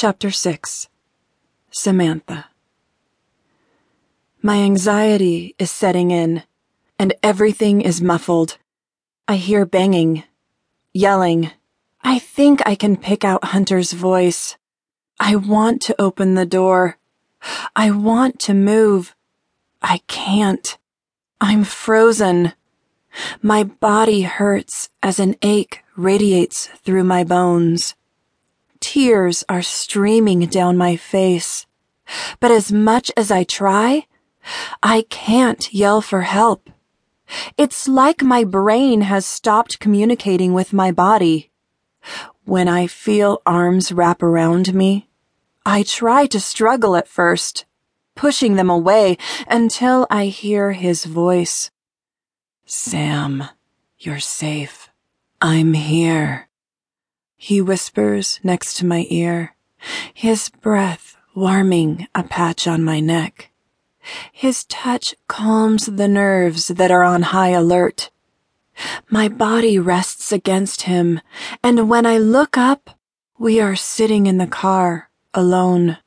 [0.00, 0.88] Chapter 6
[1.72, 2.44] Samantha
[4.40, 6.44] My anxiety is setting in,
[7.00, 8.58] and everything is muffled.
[9.26, 10.22] I hear banging,
[10.94, 11.50] yelling.
[12.04, 14.56] I think I can pick out Hunter's voice.
[15.18, 16.96] I want to open the door.
[17.74, 19.16] I want to move.
[19.82, 20.78] I can't.
[21.40, 22.52] I'm frozen.
[23.42, 27.96] My body hurts as an ache radiates through my bones.
[28.80, 31.66] Tears are streaming down my face.
[32.40, 34.06] But as much as I try,
[34.82, 36.70] I can't yell for help.
[37.56, 41.50] It's like my brain has stopped communicating with my body.
[42.44, 45.08] When I feel arms wrap around me,
[45.66, 47.66] I try to struggle at first,
[48.14, 51.70] pushing them away until I hear his voice.
[52.64, 53.44] Sam,
[53.98, 54.88] you're safe.
[55.42, 56.47] I'm here.
[57.40, 59.54] He whispers next to my ear,
[60.12, 63.50] his breath warming a patch on my neck.
[64.32, 68.10] His touch calms the nerves that are on high alert.
[69.08, 71.20] My body rests against him,
[71.62, 72.90] and when I look up,
[73.38, 75.98] we are sitting in the car, alone.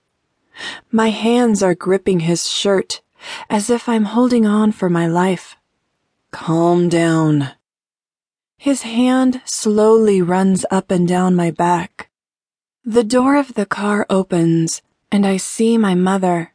[0.92, 3.02] My hands are gripping his shirt,
[3.50, 5.56] as if I'm holding on for my life.
[6.32, 7.52] Calm down,
[8.62, 12.12] his hand slowly runs up and down my back.
[12.86, 16.54] The door of the car opens, and I see my mother.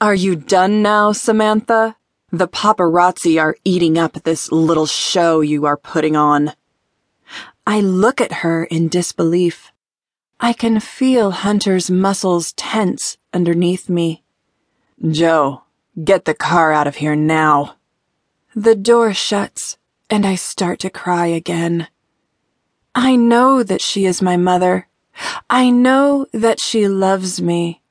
[0.00, 1.94] Are you done now, Samantha?
[2.32, 6.54] The paparazzi are eating up this little show you are putting on.
[7.64, 9.70] I look at her in disbelief.
[10.40, 14.24] I can feel Hunter's muscles tense underneath me.
[15.08, 15.62] Joe,
[16.02, 17.76] get the car out of here now.
[18.56, 19.77] The door shuts
[20.10, 21.88] and I start to cry again.
[22.94, 24.88] I know that she is my mother.
[25.48, 27.82] I know that she loves me.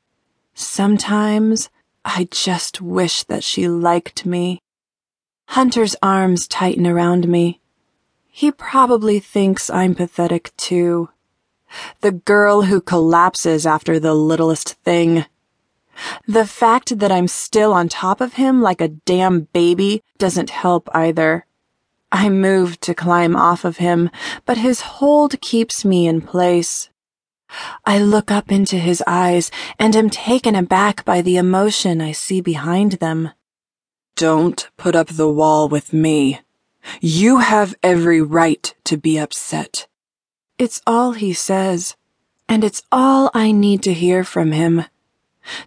[0.53, 1.69] Sometimes
[2.03, 4.61] I just wish that she liked me.
[5.49, 7.61] Hunter's arms tighten around me.
[8.27, 11.09] He probably thinks I'm pathetic too.
[12.01, 15.25] The girl who collapses after the littlest thing.
[16.27, 20.87] The fact that I'm still on top of him like a damn baby doesn't help
[20.93, 21.46] either.
[22.11, 24.09] I move to climb off of him,
[24.45, 26.89] but his hold keeps me in place.
[27.85, 32.41] I look up into his eyes and am taken aback by the emotion I see
[32.41, 33.31] behind them.
[34.15, 36.41] Don't put up the wall with me.
[37.01, 39.87] You have every right to be upset.
[40.57, 41.95] It's all he says,
[42.49, 44.85] and it's all I need to hear from him.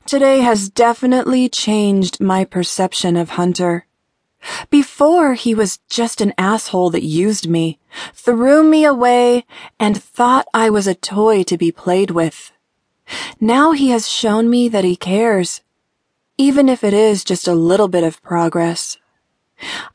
[0.07, 3.87] Today has definitely changed my perception of Hunter.
[4.71, 7.79] Before, he was just an asshole that used me,
[8.15, 9.45] threw me away,
[9.79, 12.53] and thought I was a toy to be played with.
[13.41, 15.61] Now he has shown me that he cares,
[16.39, 18.97] even if it is just a little bit of progress.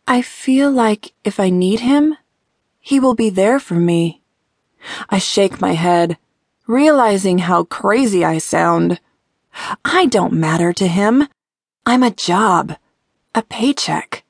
[0.08, 2.18] I feel like if I need him,
[2.80, 4.22] he will be there for me.
[5.10, 6.18] I shake my head,
[6.68, 9.00] realizing how crazy I sound.
[9.84, 11.28] I don't matter to him.
[11.86, 12.76] I'm a job,
[13.34, 14.25] a paycheck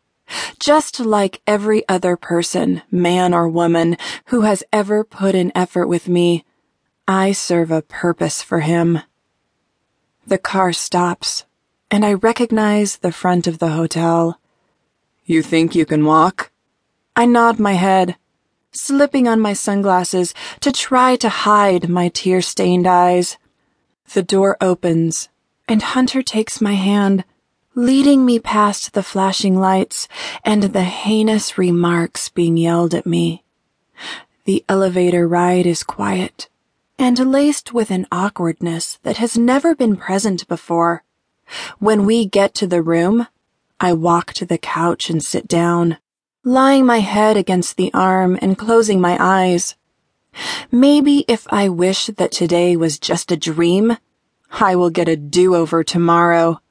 [0.59, 3.97] just like every other person, man or woman,
[4.27, 6.43] who has ever put in effort with me,
[7.07, 8.99] I serve a purpose for him.
[10.25, 11.45] The car stops,
[11.91, 14.39] and I recognize the front of the hotel.
[15.23, 16.51] You think you can walk?
[17.15, 18.15] I nod my head,
[18.71, 23.37] slipping on my sunglasses to try to hide my tear stained eyes.
[24.13, 25.29] The door opens,
[25.67, 27.23] and Hunter takes my hand
[27.75, 30.07] leading me past the flashing lights
[30.43, 33.43] and the heinous remarks being yelled at me.
[34.45, 36.49] The elevator ride is quiet
[36.97, 41.03] and laced with an awkwardness that has never been present before.
[41.79, 43.27] When we get to the room,
[43.79, 45.97] I walk to the couch and sit down,
[46.43, 49.75] lying my head against the arm and closing my eyes.
[50.71, 53.97] Maybe if I wish that today was just a dream,
[54.51, 56.61] I will get a do-over tomorrow.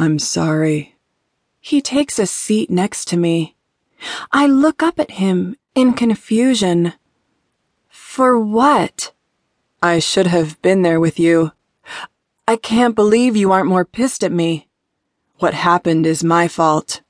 [0.00, 0.96] I'm sorry.
[1.60, 3.54] He takes a seat next to me.
[4.32, 6.94] I look up at him in confusion.
[7.90, 9.12] For what?
[9.82, 11.52] I should have been there with you.
[12.48, 14.68] I can't believe you aren't more pissed at me.
[15.36, 17.02] What happened is my fault.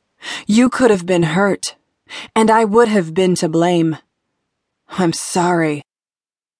[0.48, 1.76] You could have been hurt,
[2.34, 3.98] and I would have been to blame.
[4.88, 5.84] I'm sorry.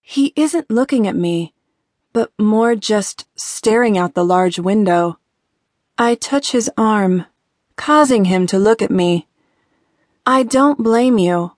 [0.00, 1.54] He isn't looking at me,
[2.12, 5.19] but more just staring out the large window.
[6.02, 7.26] I touch his arm,
[7.76, 9.28] causing him to look at me.
[10.24, 11.52] I don't blame you.